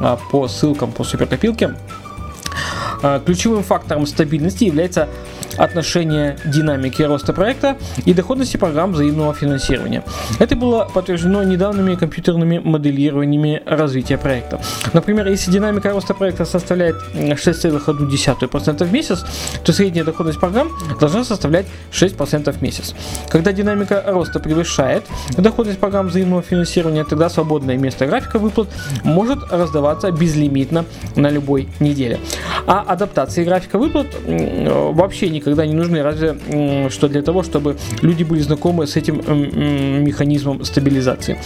а, 0.00 0.18
по 0.30 0.46
ссылкам 0.46 0.92
по 0.92 1.02
суперкопилке. 1.02 1.74
А, 3.02 3.18
Ключевым 3.18 3.64
фактором 3.64 4.06
стабильности 4.06 4.64
является 4.64 5.08
отношение 5.58 6.36
динамики 6.44 7.02
роста 7.02 7.32
проекта 7.32 7.76
и 8.04 8.14
доходности 8.14 8.56
программ 8.56 8.92
взаимного 8.92 9.34
финансирования. 9.34 10.02
Это 10.38 10.56
было 10.56 10.88
подтверждено 10.92 11.42
недавними 11.42 11.94
компьютерными 11.94 12.58
моделированиями 12.58 13.62
развития 13.66 14.18
проекта. 14.18 14.60
Например, 14.92 15.26
если 15.28 15.50
динамика 15.50 15.90
роста 15.90 16.14
проекта 16.14 16.44
составляет 16.44 16.96
м, 17.14 17.32
6,1% 17.32 18.84
в 18.84 18.92
месяц, 18.92 19.24
то 19.64 19.72
средняя 19.72 20.04
доходность 20.04 20.40
программ 20.40 20.68
должна 21.00 21.24
составлять 21.24 21.66
6% 21.92 22.52
в 22.52 22.62
месяц. 22.62 22.94
Когда 23.28 23.52
динамика 23.52 24.02
роста 24.06 24.40
превышает 24.40 25.04
доходность 25.36 25.78
программ 25.78 26.08
взаимного 26.08 26.42
финансирования, 26.42 27.04
тогда 27.04 27.28
свободное 27.28 27.76
место 27.76 28.06
графика 28.06 28.38
выплат 28.38 28.68
может 29.04 29.38
раздаваться 29.52 30.10
безлимитно 30.10 30.84
на 31.16 31.30
любой 31.30 31.68
неделе. 31.80 32.18
А 32.66 32.80
адаптации 32.80 33.44
графика 33.44 33.78
выплат 33.78 34.06
вообще 34.26 35.28
никогда 35.44 35.66
не 35.66 35.74
нужны, 35.74 36.02
разве 36.02 36.36
что 36.90 37.08
для 37.08 37.22
того, 37.22 37.42
чтобы 37.42 37.76
люди 38.02 38.24
были 38.24 38.40
знакомы 38.40 38.86
с 38.86 38.96
этим 38.96 39.22
механизмом 40.02 40.64
стабилизации. 40.64 41.38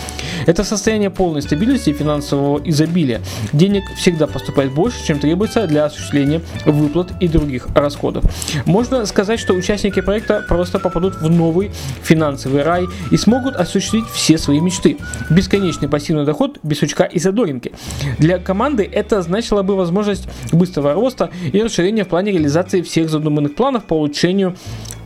Это 0.47 0.65
состояние 0.65 1.11
полной 1.11 1.43
стабильности 1.43 1.91
и 1.91 1.93
финансового 1.93 2.61
изобилия. 2.65 3.21
Денег 3.53 3.83
всегда 3.97 4.27
поступает 4.27 4.73
больше, 4.73 5.05
чем 5.05 5.19
требуется 5.19 5.67
для 5.67 5.85
осуществления 5.85 6.41
выплат 6.65 7.13
и 7.21 7.29
других 7.29 7.69
расходов. 7.75 8.25
Можно 8.67 9.05
сказать, 9.07 9.41
что 9.41 9.55
участники 9.55 10.01
проекта 10.01 10.45
просто 10.49 10.79
попадут 10.79 11.17
в 11.17 11.31
новый 11.31 11.71
финансовый 12.03 12.63
рай 12.63 12.87
и 13.11 13.17
смогут 13.17 13.57
осуществить 13.57 14.05
все 14.13 14.39
свои 14.39 14.61
мечты. 14.61 14.97
Бесконечный 15.31 15.89
пассивный 15.89 16.25
доход 16.25 16.59
без 16.63 16.79
сучка 16.79 17.05
и 17.05 17.19
задоринки. 17.19 17.73
Для 18.19 18.39
команды 18.39 18.89
это 18.91 19.23
значило 19.23 19.63
бы 19.63 19.75
возможность 19.77 20.29
быстрого 20.53 20.95
роста 20.95 21.31
и 21.53 21.61
расширения 21.61 22.05
в 22.05 22.09
плане 22.09 22.33
реализации 22.33 22.83
всех 22.83 23.11
задуманных 23.11 23.55
планов 23.55 23.85
по 23.89 23.95
улучшению 23.95 24.55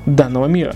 данного 0.06 0.46
мира. 0.46 0.74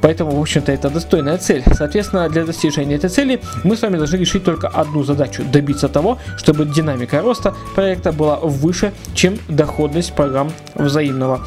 Поэтому, 0.00 0.36
в 0.36 0.40
общем-то, 0.40 0.70
это 0.72 0.90
достойная 0.90 1.38
цель. 1.38 1.64
Соответственно, 1.72 2.28
для 2.28 2.44
достижения 2.44 2.94
этой 2.94 3.10
цели 3.10 3.40
мы 3.64 3.76
с 3.76 3.82
вами 3.82 3.96
должны 3.96 4.16
решить 4.16 4.44
только 4.44 4.68
одну 4.68 5.02
задачу– 5.02 5.42
добиться 5.52 5.88
того, 5.88 6.18
чтобы 6.36 6.64
динамика 6.66 7.22
роста 7.22 7.54
проекта 7.74 8.12
была 8.12 8.36
выше, 8.36 8.92
чем 9.14 9.38
доходность 9.48 10.12
программ 10.14 10.52
взаимного 10.74 11.40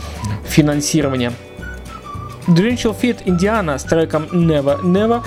финансирования. 0.47 1.31
Drenchel 2.47 2.95
Fit 2.99 3.17
Индиана 3.25 3.77
с 3.77 3.83
треком 3.83 4.23
Never 4.31 4.81
Never 4.81 5.21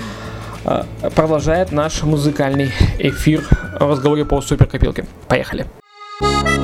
э, 0.64 0.84
продолжает 1.14 1.70
наш 1.70 2.02
музыкальный 2.02 2.72
эфир 2.98 3.44
в 3.78 3.88
разговоре 3.88 4.24
по 4.24 4.40
суперкопилке. 4.40 5.06
Поехали. 5.28 5.66
Never, 6.20 6.61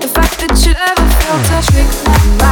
The 0.00 0.08
fact 0.08 0.38
that 0.40 0.64
you 0.64 0.72
ever 0.72 1.06
felt 1.20 1.46
a 1.52 1.72
trick 1.72 2.51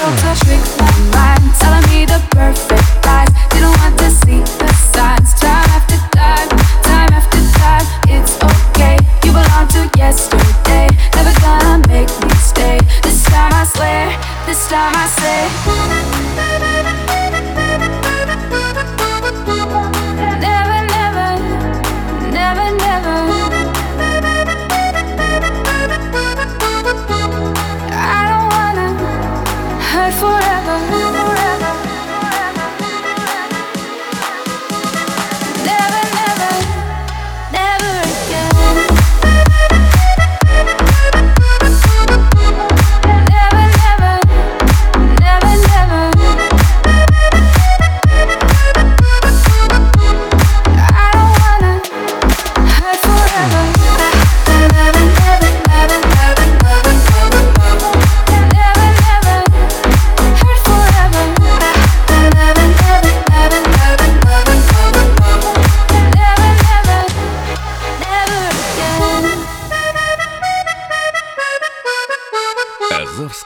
felt 0.00 0.24
a 0.24 0.44
trick 0.44 0.89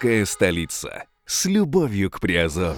Азовская 0.05 0.27
столица. 0.27 1.05
С 1.25 1.47
любовью 1.47 2.11
к 2.11 2.21
Приазовью. 2.21 2.77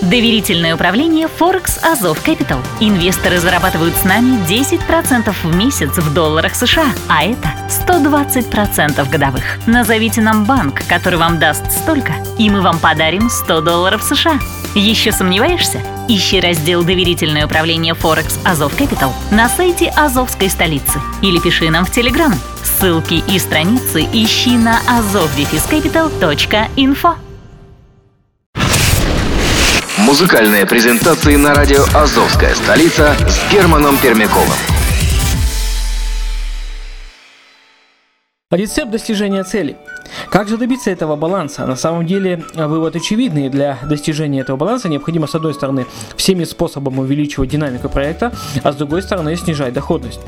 Доверительное 0.00 0.74
управление 0.74 1.28
Forex 1.28 1.78
Азов 1.82 2.26
Capital. 2.26 2.64
Инвесторы 2.80 3.38
зарабатывают 3.40 3.94
с 3.94 4.04
нами 4.04 4.42
10% 4.48 5.34
в 5.42 5.54
месяц 5.54 5.90
в 5.98 6.14
долларах 6.14 6.54
США, 6.54 6.86
а 7.08 7.24
это 7.24 7.50
120% 7.68 9.10
годовых. 9.10 9.42
Назовите 9.66 10.22
нам 10.22 10.46
банк, 10.46 10.80
который 10.88 11.18
вам 11.18 11.38
даст 11.38 11.70
столько, 11.70 12.14
и 12.38 12.48
мы 12.48 12.62
вам 12.62 12.78
подарим 12.78 13.28
100 13.28 13.60
долларов 13.60 14.02
США. 14.02 14.38
Еще 14.74 15.12
сомневаешься? 15.12 15.82
Ищи 16.08 16.40
раздел 16.40 16.84
«Доверительное 16.84 17.44
управление 17.44 17.92
Forex 17.92 18.38
Азов 18.46 18.80
Capital» 18.80 19.12
на 19.30 19.50
сайте 19.50 19.88
Азовской 19.90 20.48
столицы 20.48 21.00
или 21.20 21.38
пиши 21.38 21.68
нам 21.68 21.84
в 21.84 21.90
Телеграм. 21.90 22.32
Ссылки 22.78 23.22
и 23.26 23.38
страницы 23.38 24.02
ищи 24.02 24.50
на 24.50 24.80
azovdefiscapital.info. 24.80 27.14
Музыкальные 29.96 30.66
презентации 30.66 31.36
на 31.36 31.54
радио 31.54 31.84
«Азовская 31.94 32.54
столица» 32.54 33.16
с 33.26 33.50
Германом 33.50 33.96
Пермяковым. 33.96 34.52
Рецепт 38.50 38.90
достижения 38.90 39.42
цели. 39.42 39.78
Как 40.30 40.48
же 40.48 40.56
добиться 40.56 40.90
этого 40.90 41.16
баланса? 41.16 41.66
На 41.66 41.76
самом 41.76 42.06
деле 42.06 42.42
вывод 42.54 42.96
очевидный. 42.96 43.48
Для 43.48 43.78
достижения 43.84 44.40
этого 44.40 44.56
баланса 44.56 44.88
необходимо 44.88 45.26
с 45.26 45.34
одной 45.34 45.54
стороны 45.54 45.86
всеми 46.16 46.44
способами 46.44 46.98
увеличивать 47.00 47.50
динамику 47.50 47.88
проекта, 47.88 48.32
а 48.62 48.72
с 48.72 48.76
другой 48.76 49.02
стороны 49.02 49.36
снижать 49.36 49.72
доходность. 49.72 50.20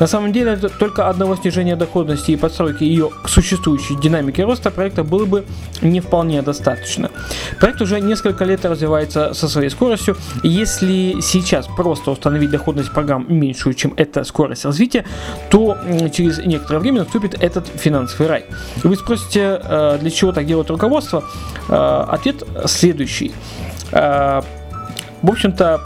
На 0.00 0.06
самом 0.06 0.32
деле 0.32 0.56
только 0.56 1.08
одного 1.08 1.36
снижения 1.36 1.76
доходности 1.76 2.32
и 2.32 2.36
подстройки 2.36 2.84
ее 2.84 3.10
к 3.24 3.28
существующей 3.28 3.96
динамике 3.96 4.44
роста 4.44 4.70
проекта 4.70 5.04
было 5.04 5.24
бы 5.24 5.44
не 5.82 6.00
вполне 6.00 6.42
достаточно. 6.42 7.10
Проект 7.60 7.80
уже 7.82 8.00
несколько 8.00 8.44
лет 8.44 8.64
развивается 8.64 9.34
со 9.34 9.48
своей 9.48 9.70
скоростью. 9.70 10.16
Если 10.42 11.20
сейчас 11.20 11.66
просто 11.66 12.10
установить 12.10 12.50
доходность 12.50 12.92
программ 12.92 13.26
меньшую, 13.28 13.74
чем 13.74 13.94
эта 13.96 14.24
скорость 14.24 14.64
развития, 14.64 15.04
то 15.50 15.76
через 16.12 16.38
некоторое 16.38 16.78
время 16.80 17.00
наступит 17.00 17.42
этот 17.42 17.66
финансовый 17.68 18.28
рай. 18.28 18.44
Вы 18.82 18.96
спросите, 18.96 19.27
э, 19.36 19.98
для 20.00 20.10
чего 20.10 20.32
так 20.32 20.46
делает 20.46 20.70
руководство? 20.70 21.24
Э, 21.68 22.04
Ответ 22.08 22.42
следующий. 22.66 23.32
Э, 23.92 24.40
В 25.22 25.30
общем-то, 25.30 25.80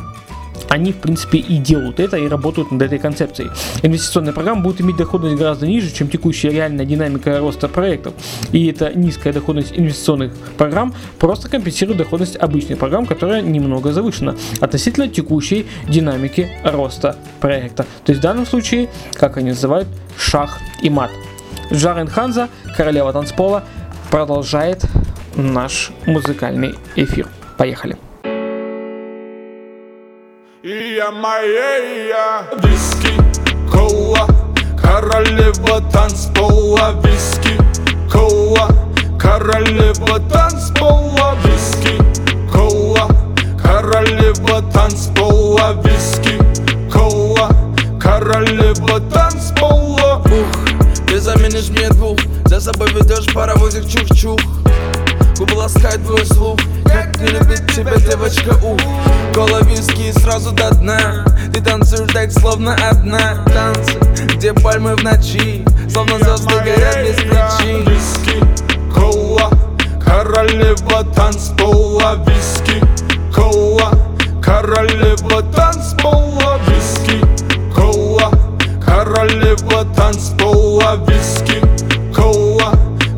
они, 0.69 0.93
в 0.93 0.97
принципе, 0.97 1.39
и 1.39 1.59
делают 1.59 2.01
это, 2.01 2.17
и 2.17 2.29
работают 2.29 2.71
над 2.71 2.83
этой 2.83 2.99
концепцией. 2.99 3.51
Инвестиционная 3.83 4.33
программа 4.33 4.63
будет 4.63 4.81
иметь 4.81 4.97
доходность 4.97 5.37
гораздо 5.37 5.67
ниже, 5.67 5.91
чем 5.95 6.09
текущая 6.09 6.51
реальная 6.51 6.87
динамика 6.87 7.39
роста 7.41 7.69
проектов. 7.69 8.15
И 8.53 8.67
эта 8.69 8.93
низкая 8.95 9.33
доходность 9.35 9.73
инвестиционных 9.77 10.33
программ 10.57 10.95
просто 11.19 11.51
компенсирует 11.51 11.99
доходность 11.99 12.37
обычных 12.37 12.79
программ, 12.79 13.07
которая 13.07 13.43
немного 13.43 13.93
завышена 13.93 14.35
относительно 14.61 15.09
текущей 15.09 15.67
динамики 15.89 16.49
роста 16.65 17.17
проекта. 17.41 17.85
То 18.05 18.13
есть 18.13 18.21
в 18.21 18.23
данном 18.23 18.47
случае, 18.47 18.89
как 19.13 19.37
они 19.37 19.51
называют, 19.51 19.89
шах 20.17 20.59
и 20.81 20.89
мат. 20.89 21.11
Джарен 21.73 22.09
Ханза, 22.09 22.49
королева 22.77 23.13
танцпола, 23.13 23.65
продолжает 24.11 24.85
наш 25.35 25.91
музыкальный 26.07 26.75
эфир. 26.97 27.29
Поехали. 27.57 27.97
Я 30.63 31.11
моя 31.11 32.45
виски, 32.63 33.13
кола, 33.71 34.27
королева 34.81 35.81
танцпола, 35.91 36.95
виски, 37.03 37.57
кола, 38.13 38.69
королева 39.19 40.21
танцпола, 40.31 41.37
виски, 41.45 41.99
кола, 42.53 43.09
королева 43.61 44.63
танцпола, 44.73 45.73
виски, 45.83 46.39
кола, 46.93 47.49
королева 47.99 49.01
танцпола. 49.11 50.23
Ух, 50.27 50.62
заменишь 51.23 51.69
мне 51.69 51.89
двух, 51.91 52.19
за 52.47 52.61
собой 52.61 52.93
ведешь 52.93 53.33
паровозик 53.33 53.87
чух-чух. 53.87 54.41
Губы 55.39 55.55
ласкает 55.55 56.05
твой 56.05 56.27
слух. 56.27 56.59
Как 56.85 57.19
не 57.21 57.29
любит 57.29 57.67
тебя 57.73 57.95
девочка, 57.97 58.55
ух. 58.65 58.81
Кола 59.33 59.63
виски 59.63 60.13
сразу 60.21 60.51
до 60.53 60.75
дна. 60.75 61.25
Ты 61.53 61.63
танцуешь 61.63 62.13
так, 62.13 62.33
словно 62.33 62.75
одна. 62.75 63.45
Танцы, 63.47 63.99
где 64.35 64.53
пальмы 64.53 64.97
в 64.97 65.05
ночи. 65.05 65.65
Словно 65.89 66.19
звезды 66.19 66.55
горят 66.57 67.07
без 67.07 67.17
причин. 67.17 67.89
Виски, 67.89 68.93
кола, 68.93 69.51
королева 70.05 71.05
танцпола, 71.15 72.25
виски, 72.27 72.81
кола, 73.35 73.93
королева 74.43 75.43
танцпола, 75.55 76.59
виски, 76.67 77.21
кола, 77.75 78.31
королева 78.93 79.87
танцпола, 79.97 80.97
виски, 81.07 81.61
кола, 82.15 82.73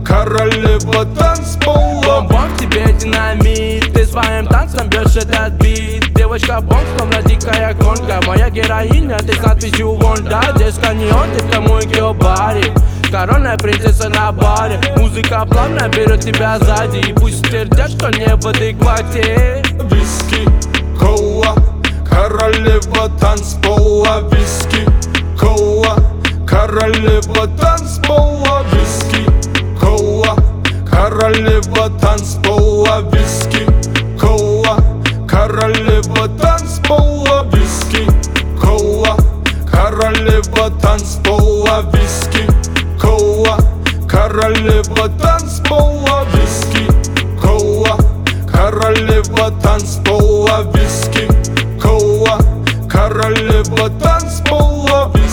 королева 0.07 1.05
танцпола. 1.19 2.21
Бомб 2.31 2.57
тебе 2.59 2.93
динамит 2.93 3.93
Ты 3.93 4.07
своим 4.07 4.47
танцем 4.47 4.89
бьешь 4.89 5.17
этот 5.17 5.55
бит. 5.55 6.15
Девочка 6.15 6.61
бомб, 6.61 6.85
словно 6.97 7.21
дикая 7.23 7.75
гонка. 7.75 8.21
Моя 8.27 8.51
героиня, 8.51 9.19
ты 9.19 9.35
с 9.35 9.43
надписью 9.43 9.95
Вонда 9.95 10.43
Здесь 10.55 10.77
каньон, 10.77 11.29
ты 11.37 11.43
в 11.43 11.51
тому 11.51 11.81
баре 12.15 12.73
Коронная 13.11 13.57
принцесса 13.57 14.09
на 14.09 14.31
баре. 14.31 14.81
Музыка 14.97 15.45
плавно 15.45 15.89
берет 15.89 16.21
тебя 16.21 16.59
сзади. 16.61 16.99
И 16.99 17.13
пусть 17.13 17.43
твердят, 17.43 17.91
что 17.91 18.11
не 18.11 18.27
в 18.37 18.47
адеквате. 18.47 19.63
Виски, 19.91 20.49
кола, 20.99 21.55
королева 22.09 23.09
танцпола, 23.21 24.23
виски, 24.31 24.87
кола, 25.39 25.97
королева 26.47 27.47
танцпола, 27.57 28.63
виски, 28.73 29.27
кола, 29.81 30.37
королева 30.91 31.91
танцпола, 32.01 33.03
виски, 33.13 33.67
кола, 34.21 34.77
королева 35.27 36.29
танцпола, 36.41 37.45
виски, 37.53 38.07
кола, 38.61 39.17
королева 39.71 40.71
танцпола, 40.81 41.85
виски, 41.93 42.47
кола, 43.01 43.57
королева 44.07 45.09
танцпола, 45.19 46.25
виски, 46.33 46.87
кола, 47.41 47.97
королева 48.53 49.51
танцпола 49.63 50.65
Виски, 50.75 51.29
кола 51.83 52.39
Королева 52.89 53.91
танцпола 53.99 55.11
Виски, 55.15 55.24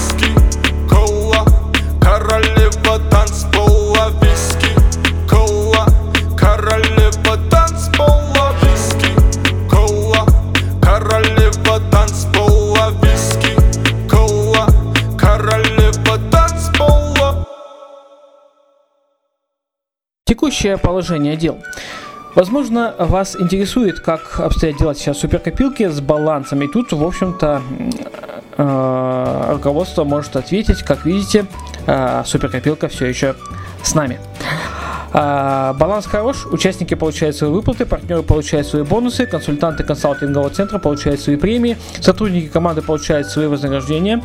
танцпола 3.21 4.11
Виски, 4.21 4.75
кола 5.29 5.85
Королева 6.35 7.37
танцпола 7.51 8.51
Виски, 8.61 9.15
кола 9.69 10.25
Королева 10.81 11.79
танцпола 11.91 12.91
Виски, 13.03 13.55
кола 14.09 14.67
Королева 15.19 16.17
танцпола 16.31 17.45
Текущее 20.25 20.77
положение 20.77 21.35
дел. 21.37 21.59
Возможно, 22.33 22.95
вас 22.97 23.35
интересует, 23.39 23.99
как 23.99 24.39
обстоят 24.39 24.77
дела 24.77 24.95
сейчас 24.95 25.17
в 25.17 25.19
суперкопилке 25.19 25.91
с 25.91 26.01
балансом. 26.01 26.63
И 26.63 26.67
тут, 26.67 26.91
в 26.91 27.03
общем-то, 27.03 27.61
руководство 29.51 30.03
может 30.03 30.35
ответить. 30.35 30.83
Как 30.83 31.05
видите, 31.05 31.45
э, 31.87 32.23
суперкопилка 32.25 32.87
все 32.87 33.05
еще 33.05 33.35
с 33.83 33.95
нами. 33.95 34.19
А, 35.13 35.73
баланс 35.73 36.05
хорош, 36.05 36.45
участники 36.45 36.93
получают 36.93 37.35
свои 37.35 37.49
выплаты, 37.49 37.85
партнеры 37.85 38.23
получают 38.23 38.67
свои 38.67 38.83
бонусы, 38.83 39.25
консультанты 39.25 39.83
консалтингового 39.83 40.49
центра 40.49 40.79
получают 40.79 41.19
свои 41.19 41.35
премии, 41.35 41.77
сотрудники 41.99 42.47
команды 42.47 42.81
получают 42.81 43.27
свои 43.27 43.47
вознаграждения 43.47 44.21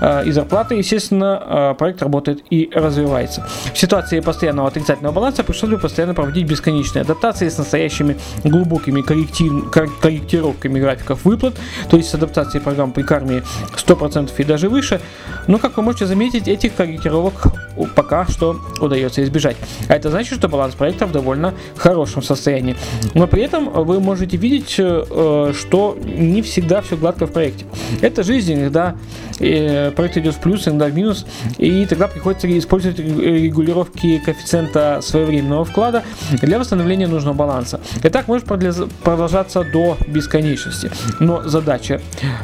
а, 0.00 0.22
и 0.22 0.30
зарплаты. 0.30 0.74
Естественно, 0.74 1.42
а, 1.42 1.74
проект 1.74 2.02
работает 2.02 2.42
и 2.50 2.70
развивается. 2.74 3.46
В 3.72 3.78
ситуации 3.78 4.20
постоянного 4.20 4.68
отрицательного 4.68 5.14
баланса 5.14 5.44
пришлось 5.44 5.70
бы 5.70 5.78
постоянно 5.78 6.14
проводить 6.14 6.46
бесконечные 6.46 7.02
адаптации 7.02 7.48
с 7.48 7.56
настоящими 7.56 8.16
глубокими 8.44 9.00
корректив, 9.00 9.70
кор- 9.70 9.90
корректировками 10.00 10.78
графиков 10.78 11.24
выплат, 11.24 11.54
то 11.88 11.96
есть 11.96 12.10
с 12.10 12.14
адаптацией 12.14 12.62
программ 12.62 12.92
при 12.92 13.02
карме 13.02 13.42
100% 13.76 14.30
и 14.36 14.44
даже 14.44 14.68
выше. 14.68 15.00
Но, 15.46 15.58
как 15.58 15.76
вы 15.76 15.82
можете 15.82 16.06
заметить, 16.06 16.48
этих 16.48 16.74
корректировок 16.74 17.46
пока 17.94 18.26
что 18.26 18.60
удается 18.80 19.22
избежать. 19.22 19.56
А 19.88 19.94
это 19.94 20.10
значит, 20.10 20.38
что 20.38 20.48
баланс 20.48 20.74
проекта 20.74 21.06
в 21.06 21.12
довольно 21.12 21.54
хорошем 21.76 22.22
состоянии. 22.22 22.76
Но 23.14 23.26
при 23.26 23.42
этом 23.42 23.70
вы 23.70 24.00
можете 24.00 24.36
видеть, 24.36 24.74
э, 24.78 25.52
что 25.58 25.98
не 26.02 26.42
всегда 26.42 26.80
все 26.80 26.96
гладко 26.96 27.26
в 27.26 27.32
проекте. 27.32 27.66
Это 28.00 28.22
жизнь, 28.22 28.54
иногда 28.54 28.96
э, 29.40 29.90
проект 29.92 30.16
идет 30.16 30.34
в 30.34 30.40
плюс, 30.40 30.66
иногда 30.66 30.86
в 30.86 30.94
минус, 30.94 31.26
и 31.58 31.86
тогда 31.86 32.08
приходится 32.08 32.46
использовать 32.58 32.98
регулировки 32.98 34.18
коэффициента 34.24 35.00
своевременного 35.02 35.64
вклада 35.64 36.02
для 36.42 36.58
восстановления 36.58 37.06
нужного 37.06 37.34
баланса. 37.34 37.80
И 38.02 38.08
так 38.08 38.28
может 38.28 38.46
продолжаться 38.46 39.64
до 39.64 39.96
бесконечности. 40.06 40.90
Но 41.20 41.42
задача 41.48 42.00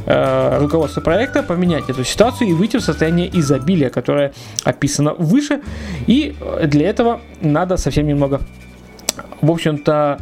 э, 0.06 0.58
руководства 0.58 1.00
проекта 1.00 1.42
поменять 1.42 1.88
эту 1.88 2.04
ситуацию 2.04 2.50
и 2.50 2.52
выйти 2.52 2.76
в 2.76 2.80
состояние 2.80 3.30
изобилия, 3.38 3.90
которое 3.90 4.32
описано 4.64 5.14
выше. 5.24 5.60
И 6.06 6.34
для 6.62 6.88
этого 6.88 7.20
надо 7.40 7.76
совсем 7.76 8.06
немного, 8.06 8.40
в 9.40 9.50
общем-то, 9.50 10.18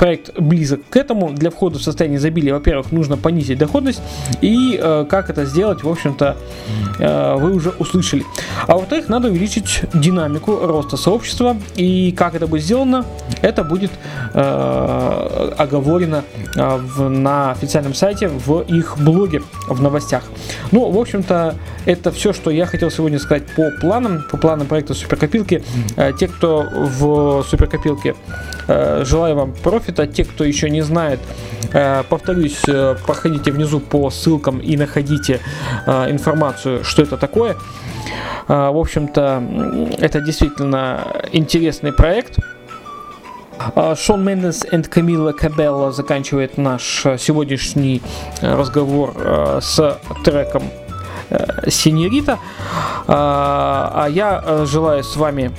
проект 0.00 0.40
близок 0.40 0.80
к 0.88 0.96
этому. 0.96 1.30
Для 1.30 1.50
входа 1.50 1.78
в 1.78 1.82
состояние 1.82 2.18
изобилия, 2.18 2.54
во-первых, 2.54 2.90
нужно 2.90 3.18
понизить 3.18 3.58
доходность. 3.58 4.00
И 4.40 4.80
э, 4.82 5.04
как 5.08 5.28
это 5.28 5.44
сделать, 5.44 5.82
в 5.82 5.88
общем-то, 5.88 6.38
э, 6.98 7.34
вы 7.36 7.52
уже 7.54 7.68
услышали. 7.78 8.24
А 8.66 8.76
во-вторых, 8.76 9.10
надо 9.10 9.28
увеличить 9.28 9.82
динамику 9.92 10.66
роста 10.66 10.96
сообщества. 10.96 11.54
И 11.76 12.12
как 12.12 12.34
это 12.34 12.46
будет 12.46 12.62
сделано, 12.62 13.04
это 13.42 13.62
будет 13.62 13.90
э, 14.32 15.52
оговорено 15.58 16.24
э, 16.56 16.76
в, 16.78 17.10
на 17.10 17.50
официальном 17.50 17.92
сайте, 17.92 18.28
в 18.28 18.60
их 18.62 18.96
блоге, 18.96 19.42
в 19.68 19.82
новостях. 19.82 20.22
Ну, 20.72 20.90
в 20.90 20.98
общем-то, 20.98 21.56
это 21.84 22.10
все, 22.10 22.32
что 22.32 22.50
я 22.50 22.64
хотел 22.64 22.90
сегодня 22.90 23.18
сказать 23.18 23.42
по 23.54 23.70
планам, 23.82 24.22
по 24.30 24.38
планам 24.38 24.66
проекта 24.66 24.94
суперкопилки. 24.94 25.62
Э, 25.96 26.12
те, 26.18 26.26
кто 26.26 26.66
в 26.72 27.44
суперкопилке, 27.44 28.14
э, 28.66 29.04
желаю 29.04 29.36
вам 29.36 29.52
профита. 29.90 30.06
Те, 30.06 30.24
кто 30.24 30.44
еще 30.44 30.70
не 30.70 30.82
знает, 30.82 31.20
э, 31.72 32.02
повторюсь, 32.08 32.62
э, 32.68 32.96
проходите 33.06 33.52
внизу 33.52 33.80
по 33.80 34.10
ссылкам 34.10 34.58
и 34.58 34.76
находите 34.76 35.40
э, 35.86 36.10
информацию, 36.10 36.84
что 36.84 37.02
это 37.02 37.16
такое. 37.16 37.56
В 38.48 38.78
общем-то, 38.80 39.42
это 40.00 40.20
действительно 40.20 41.00
интересный 41.32 41.92
проект. 41.92 42.38
Шон 43.96 44.24
Мендес 44.24 44.64
и 44.64 44.82
Камила 44.82 45.32
Кабелла 45.32 45.92
заканчивает 45.92 46.58
наш 46.58 47.06
сегодняшний 47.18 48.02
разговор 48.42 49.14
с 49.60 49.98
треком 50.24 50.62
Синьорита. 51.68 52.38
А 53.06 54.08
я 54.10 54.64
желаю 54.66 55.04
с 55.04 55.16
вами 55.16 55.52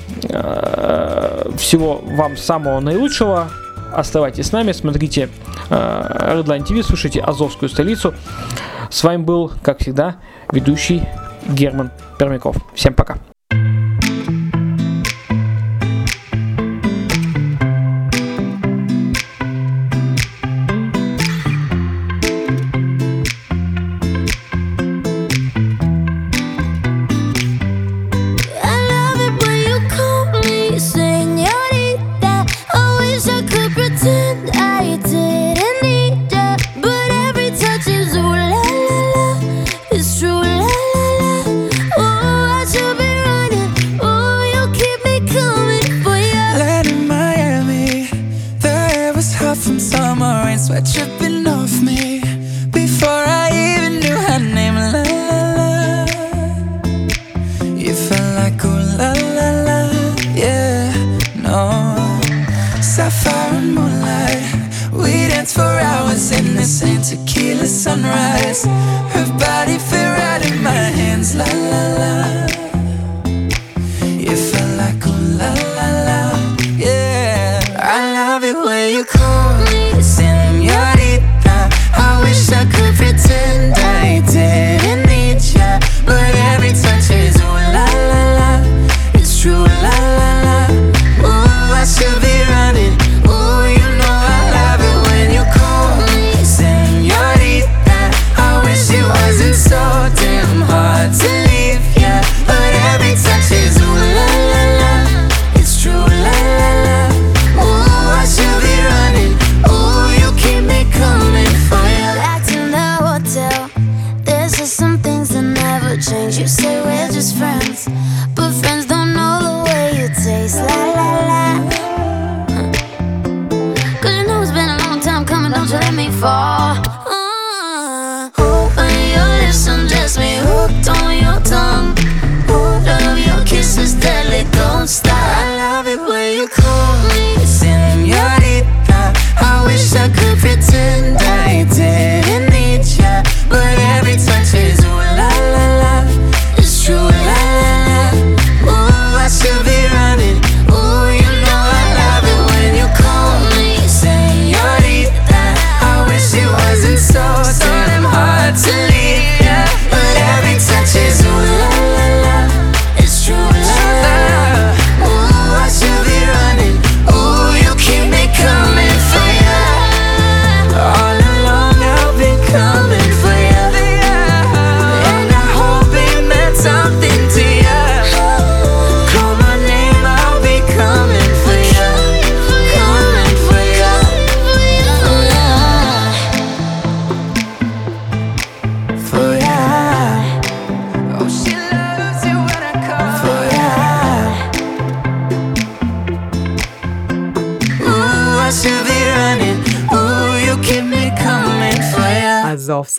всего 1.58 2.02
вам 2.04 2.36
самого 2.36 2.82
наилучшего. 2.82 3.48
Оставайтесь 3.93 4.47
с 4.47 4.51
нами, 4.51 4.71
смотрите 4.71 5.30
э, 5.69 5.73
Redline 5.73 6.65
TV, 6.65 6.84
слушайте 6.84 7.21
Азовскую 7.21 7.69
столицу. 7.69 8.13
С 8.89 9.04
вами 9.04 9.23
был, 9.23 9.51
как 9.63 9.80
всегда, 9.80 10.17
ведущий 10.51 11.04
Герман 11.47 11.91
Пермяков. 12.17 12.58
Всем 12.75 12.93
пока. 12.93 13.31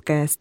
podcast. 0.03 0.39